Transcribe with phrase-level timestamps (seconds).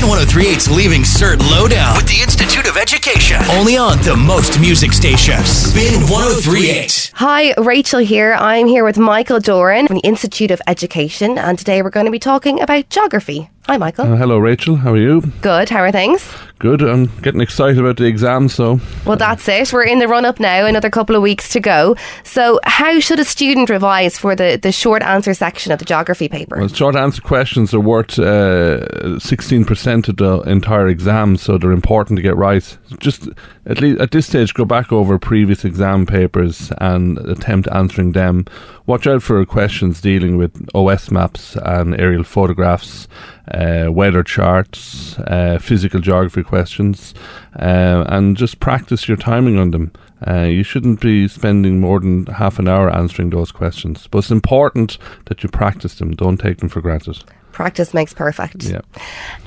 [0.00, 3.36] Spin 1038's Leaving Cert Lowdown with the Institute of Education.
[3.50, 5.44] Only on the most music station.
[5.44, 7.12] Spin 1038.
[7.16, 8.32] Hi, Rachael here.
[8.32, 12.12] I'm here with Michael Doran from the Institute of Education, and today we're going to
[12.12, 13.50] be talking about geography.
[13.70, 14.12] Hi, Michael.
[14.12, 14.74] Uh, hello, Rachael.
[14.74, 15.20] How are you?
[15.42, 15.68] Good.
[15.68, 16.28] How are things?
[16.58, 16.82] Good.
[16.82, 18.80] I'm getting excited about the exams, so.
[19.06, 19.72] Well, that's it.
[19.72, 21.94] We're in the run up now, another couple of weeks to go.
[22.24, 26.28] So, how should a student revise for the, the short answer section of the geography
[26.28, 26.58] paper?
[26.58, 28.80] Well, short answer questions are worth uh,
[29.20, 32.76] 16% of the entire exam, so they're important to get right.
[32.98, 33.28] Just
[33.66, 38.46] at least at this stage, go back over previous exam papers and attempt answering them.
[38.86, 43.06] Watch out for questions dealing with OS maps and aerial photographs,
[43.52, 43.59] uh,
[43.90, 47.14] weather charts, uh, physical geography questions,
[47.58, 49.92] uh, and just practice your timing on them.
[50.26, 54.30] Uh, you shouldn't be spending more than half an hour answering those questions, but it's
[54.30, 56.14] important that you practice them.
[56.14, 57.24] Don't take them for granted.
[57.60, 58.64] Practice makes perfect.
[58.64, 58.80] Yeah.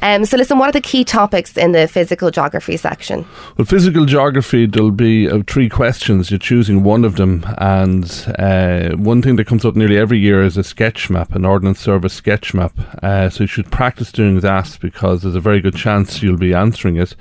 [0.03, 3.25] Um, so, listen, what are the key topics in the physical geography section?
[3.57, 6.29] Well, physical geography, there'll be uh, three questions.
[6.29, 7.43] You're choosing one of them.
[7.57, 8.05] And
[8.37, 11.79] uh, one thing that comes up nearly every year is a sketch map, an Ordnance
[11.79, 12.73] Survey sketch map.
[13.01, 16.53] Uh, so you should practice doing that because there's a very good chance you'll be
[16.53, 17.15] answering it.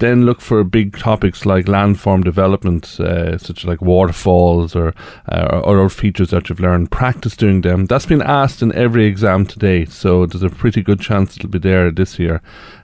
[0.00, 4.94] Then look for big topics like landform development, uh, such as like waterfalls or,
[5.30, 6.90] uh, or other features that you've learned.
[6.90, 7.84] Practice doing them.
[7.84, 11.50] That's been asked in every exam to date, so there's a pretty good chance it'll
[11.50, 12.40] be there this year.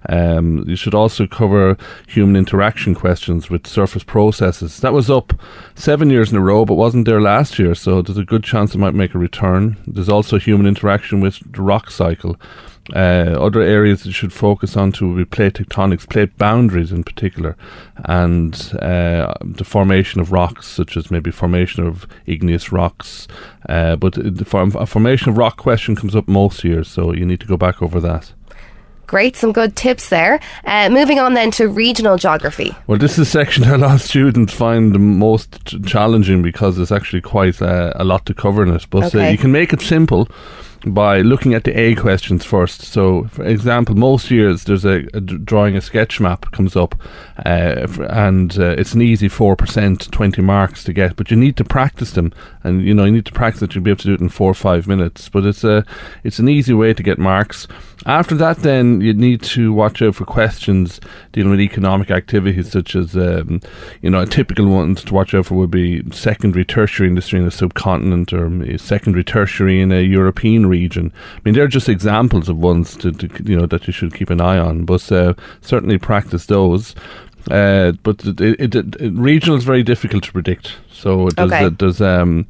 [0.09, 4.81] Um, you should also cover human interaction questions with surface processes.
[4.81, 5.33] That was up
[5.75, 8.75] seven years in a row, but wasn't there last year, so there's a good chance
[8.75, 9.79] it might make a return.
[9.87, 12.37] There's also human interaction with the rock cycle.
[12.95, 17.03] Uh, other areas that you should focus on to be plate tectonics, plate boundaries in
[17.03, 17.57] particular,
[18.05, 23.27] and uh, the formation of rocks, such as maybe formation of igneous rocks.
[23.69, 27.27] Uh, but the form, a formation of rock question comes up most years, so you
[27.27, 28.33] need to go back over that.
[29.07, 30.41] Great, some good tips there.
[30.65, 32.75] Uh, moving on then to regional geography.
[32.89, 36.43] Well, this is a section that a lot of students find the most ch- challenging
[36.43, 38.87] because there's actually quite uh, a lot to cover in it.
[38.91, 40.29] But uh, you can make it simple
[40.85, 42.83] by looking at the A questions first.
[42.83, 46.95] So, for example, most years there's a drawing a sketch map comes up,
[47.45, 51.17] uh, and uh, it's an easy four percent, twenty marks to get.
[51.17, 52.33] But you need to practice them,
[52.63, 53.75] and you know you need to practice it.
[53.75, 55.29] You'll be able to do it in four or five minutes.
[55.29, 55.85] But it's a
[56.25, 57.67] it's an easy way to get marks.
[58.05, 61.01] After that, then you need to watch out for questions
[61.33, 63.61] dealing with economic activities, such as um,
[64.03, 67.47] you know a typical ones to watch out for would be secondary, tertiary industry in
[67.47, 71.13] a subcontinent, or um, secondary, tertiary in a European region.
[71.37, 74.31] I mean, they're just examples of ones to, to you know that you should keep
[74.31, 74.85] an eye on.
[74.85, 76.95] But uh, certainly practice those.
[77.51, 80.73] Uh, but it, it, it, it, regional is very difficult to predict.
[80.91, 81.71] So it does, Okay.
[81.71, 82.47] does um,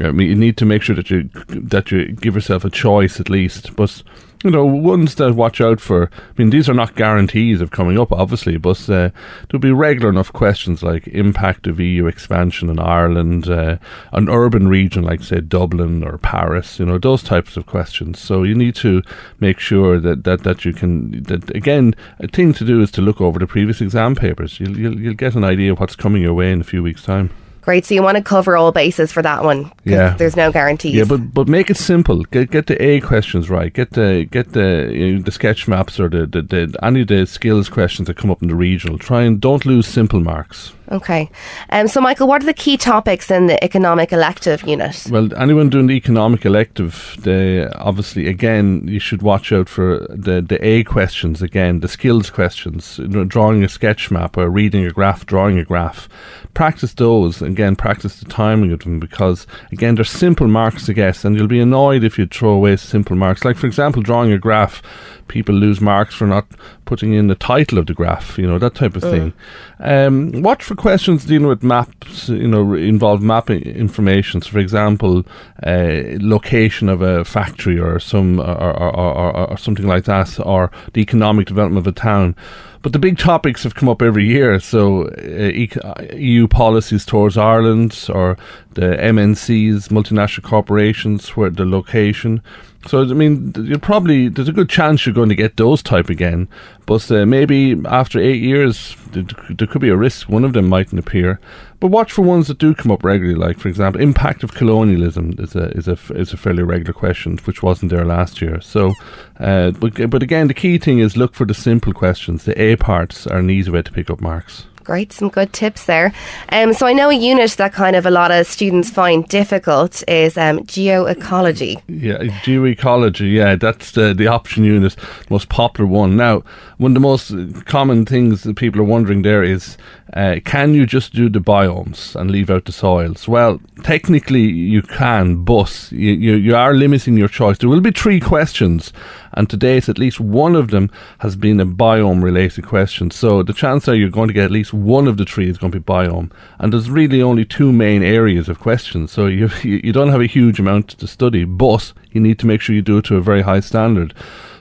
[0.00, 3.18] I mean, you need to make sure that you that you give yourself a choice
[3.18, 3.74] at least.
[3.74, 4.02] But
[4.46, 6.04] you know, ones that watch out for.
[6.04, 9.10] I mean, these are not guarantees of coming up, obviously, but uh,
[9.48, 13.78] there'll be regular enough questions like impact of EU expansion in Ireland, uh,
[14.12, 16.78] an urban region like say Dublin or Paris.
[16.78, 18.20] You know, those types of questions.
[18.20, 19.02] So you need to
[19.40, 21.24] make sure that that, that you can.
[21.24, 24.60] That again, a thing to do is to look over the previous exam papers.
[24.60, 27.02] You'll you'll, you'll get an idea of what's coming your way in a few weeks'
[27.02, 27.30] time.
[27.66, 29.72] Great, so you want to cover all bases for that one.
[29.82, 30.14] Yeah.
[30.14, 30.94] There's no guarantees.
[30.94, 32.22] Yeah, but but make it simple.
[32.22, 33.72] Get get the A questions right.
[33.74, 37.08] Get the get the you know, the sketch maps or the, the, the any of
[37.08, 38.98] the skills questions that come up in the regional.
[38.98, 40.74] Try and don't lose simple marks.
[40.92, 41.30] Okay.
[41.70, 45.06] Um, so, Michael, what are the key topics in the economic elective unit?
[45.10, 50.40] Well, anyone doing the economic elective, they obviously again you should watch out for the
[50.40, 54.84] the A questions again, the skills questions, you know, drawing a sketch map or reading
[54.86, 56.08] a graph, drawing a graph.
[56.54, 57.76] Practice those again.
[57.76, 61.60] Practice the timing of them because again they're simple marks to guess, and you'll be
[61.60, 63.44] annoyed if you throw away simple marks.
[63.44, 64.82] Like for example, drawing a graph,
[65.28, 66.46] people lose marks for not
[66.84, 68.38] putting in the title of the graph.
[68.38, 69.32] You know that type of thing.
[69.80, 72.28] Um, watch for questions dealing with maps.
[72.28, 74.42] You know, involve mapping information.
[74.42, 75.24] So, for example,
[75.64, 80.70] uh, location of a factory or some or, or, or, or, something like that, or
[80.92, 82.34] the economic development of a town.
[82.82, 84.60] But the big topics have come up every year.
[84.60, 88.36] So, uh, EU policies towards Ireland, or
[88.74, 92.42] the MNCs, multinational corporations, where the location.
[92.86, 96.08] So, I mean, you're probably there's a good chance you're going to get those type
[96.08, 96.48] again.
[96.86, 100.98] But uh, maybe after eight years, there, could be a risk one of them mightn't
[100.98, 101.40] appear.
[101.80, 103.38] But watch for ones that do come up regularly.
[103.38, 107.38] Like, for example, impact of colonialism is a is a is a fairly regular question,
[107.38, 108.60] which wasn't there last year.
[108.60, 108.94] So,
[109.40, 112.44] uh, but but again, the key thing is look for the simple questions.
[112.44, 114.66] The A parts are an easy way to pick up marks.
[114.86, 116.12] Great, some good tips there.
[116.50, 120.08] Um, so I know a unit that kind of a lot of students find difficult
[120.08, 121.78] is um, geoecology.
[121.88, 123.30] Yeah, geoecology.
[123.30, 124.94] Yeah, that's the the option unit,
[125.28, 126.16] most popular one.
[126.16, 126.44] Now,
[126.78, 127.34] one of the most
[127.64, 129.76] common things that people are wondering there is,
[130.12, 133.26] uh, can you just do the biomes and leave out the soils?
[133.26, 137.58] Well, technically you can, but you, you, you are limiting your choice.
[137.58, 138.92] There will be three questions,
[139.32, 143.10] and to date, at least one of them has been a biome related question.
[143.10, 145.58] So the chance are you're going to get at least one of the three is
[145.58, 146.30] going to be biome,
[146.60, 149.10] and there's really only two main areas of questions.
[149.10, 152.60] So you you don't have a huge amount to study, but you need to make
[152.60, 154.14] sure you do it to a very high standard.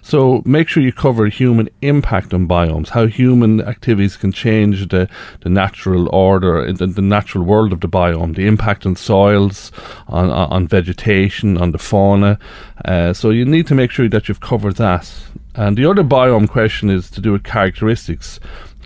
[0.05, 5.09] So make sure you cover human impact on biomes, how human activities can change the,
[5.41, 9.71] the natural order, the, the natural world of the biome, the impact on soils,
[10.07, 12.37] on, on vegetation, on the fauna.
[12.85, 15.11] Uh, so you need to make sure that you've covered that.
[15.55, 18.39] And the other biome question is to do with characteristics.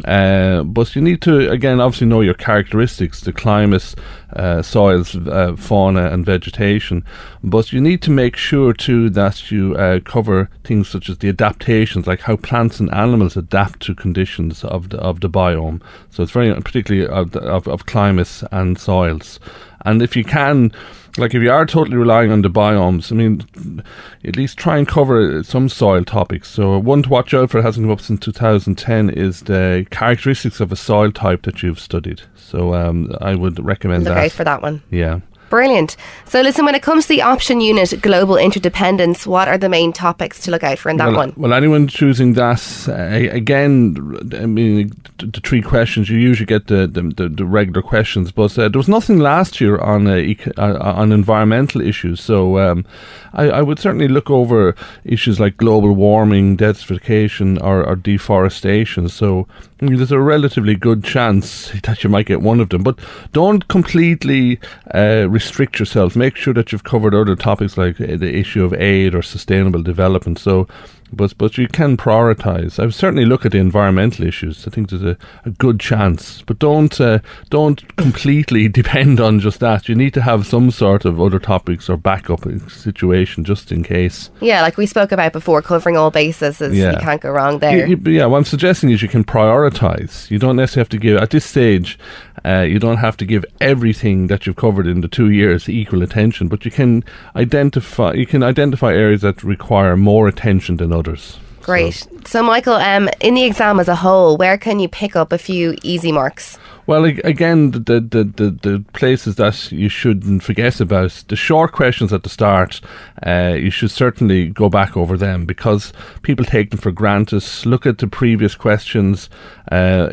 [0.06, 3.96] Uh, but you need to, again, obviously know your characteristics, the climate,
[4.34, 7.04] uh, soils, uh, fauna, and vegetation.
[7.44, 11.30] But you need to make sure too that you uh, cover things such as the
[11.30, 15.82] adaptations, like how plants and animals adapt to conditions of the of the biome.
[16.12, 19.40] So it's very particularly of, of, of climates and soils.
[19.86, 20.72] And if you can
[21.18, 23.84] like if you are totally relying on the biomes, I mean,
[24.24, 26.50] at least try and cover some soil topics.
[26.50, 30.72] So one to watch out for, hasn't come up since 2010, is the characteristics of
[30.72, 32.22] a soil type that you've studied.
[32.36, 34.26] So um, I would recommend Look that.
[34.26, 34.82] out for that one.
[34.90, 35.20] Yeah.
[35.50, 35.98] Brilliant.
[36.26, 39.92] So, listen, when it comes to the option unit, global interdependence, what are the main
[39.92, 41.34] topics to look out for in that well, one?
[41.36, 46.88] Well, anyone choosing that, uh, again, I mean, the, three questions, you usually get the,
[46.88, 50.94] the, the regular questions, but uh, there was nothing last year on uh, eco- uh,
[50.96, 52.22] on environmental issues.
[52.22, 52.86] So um,
[53.34, 59.10] I, I, would certainly look over issues like global warming, desertification, or, or deforestation.
[59.10, 59.48] So
[59.82, 63.00] I mean, there's a relatively good chance that you might get one of them, but
[63.32, 64.60] don't completely
[64.94, 66.18] uh, restrict yourself.
[66.18, 69.82] Make sure that you've covered other topics like uh, the issue of aid or sustainable
[69.82, 70.38] development.
[70.38, 70.68] So
[71.12, 72.80] but but you can prioritize.
[72.80, 74.68] I would certainly look at the environmental issues.
[74.68, 77.20] I think there's a, a good chance, but don't uh,
[77.50, 79.90] don't completely depend on just that.
[79.90, 84.30] You need to have some sort of other topics or backup situation just in case.
[84.40, 86.94] Yeah, like we spoke about before, covering all bases is yeah.
[86.94, 87.88] you can't go wrong there.
[87.88, 90.30] You, you, yeah, what I'm suggesting is you can prioritize.
[90.30, 91.98] You don't necessarily have to give at this stage.
[92.46, 96.02] Uh, you don't have to give everything that you've covered in the two years equal
[96.02, 97.04] attention, but you can
[97.36, 98.14] identify.
[98.14, 101.40] You can identify areas that require more attention than others others.
[101.62, 101.94] Great.
[101.94, 105.32] So, so Michael, um, in the exam as a whole, where can you pick up
[105.32, 106.58] a few easy marks?
[106.90, 112.12] Well, again, the, the, the, the, places that you shouldn't forget about, the short questions
[112.12, 112.82] at the start,
[113.24, 115.94] uh, you should certainly go back over them because
[116.24, 117.44] people take them for granted.
[117.64, 119.30] Look at the previous questions.
[119.72, 120.10] Uh,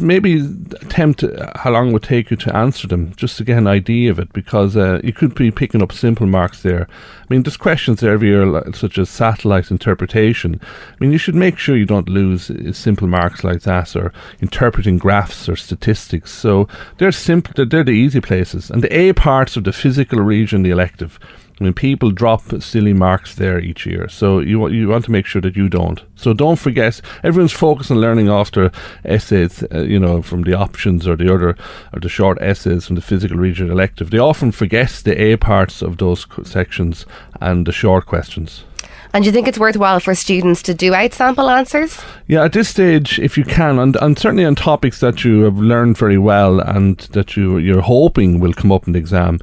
[0.00, 0.38] maybe
[0.80, 1.24] attempt
[1.56, 4.20] how long it would take you to answer them, just to get an idea of
[4.20, 6.86] it, because uh, you could be picking up simple marks there.
[6.88, 10.60] I mean, there's questions there every year, such as satellite interpretation.
[10.62, 14.12] I mean, you should make sure you don't lose uh, simple marks like that, or
[14.40, 16.32] interpreting graphs or statistics statistics.
[16.32, 16.68] So
[16.98, 18.70] they're simple, they're, the easy places.
[18.70, 21.18] And the A parts of the physical region, the elective.
[21.60, 25.26] I mean, people drop silly marks there each year, so you you want to make
[25.26, 26.02] sure that you don't.
[26.16, 28.72] So don't forget, everyone's focused on learning after
[29.04, 31.54] essays, uh, you know, from the options or the other
[31.92, 34.10] or the short essays from the physical region elective.
[34.10, 37.06] They often forget the A parts of those sections
[37.40, 38.64] and the short questions.
[39.12, 42.00] And do you think it's worthwhile for students to do out sample answers?
[42.26, 45.58] Yeah, at this stage, if you can, and, and certainly on topics that you have
[45.58, 49.38] learned very well and that you you're hoping will come up in the exam,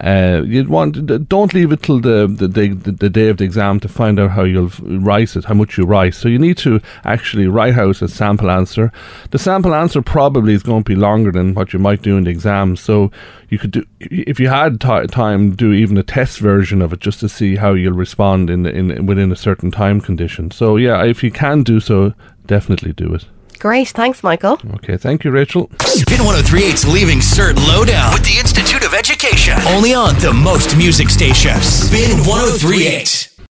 [0.00, 3.80] uh, you'd want don't leave it till the the, the the day of the exam
[3.80, 6.14] to find out how you'll write it, how much you write.
[6.14, 8.92] So you need to actually write out a sample answer.
[9.30, 12.24] The sample answer probably is going to be longer than what you might do in
[12.24, 12.76] the exam.
[12.76, 13.10] So
[13.48, 17.00] you could do if you had t- time, do even a test version of it
[17.00, 20.50] just to see how you'll respond in in within a certain time condition.
[20.50, 22.14] So yeah, if you can do so,
[22.46, 23.26] definitely do it.
[23.64, 23.88] Great.
[23.88, 24.58] Thanks, Michael.
[24.74, 24.98] Okay.
[24.98, 25.70] Thank you, Rachael.
[25.78, 29.54] Spin 1038's Leaving Cert Lowdown with the Institute of Education.
[29.68, 31.64] Only on the most music stations.
[31.64, 33.33] Spin 1038.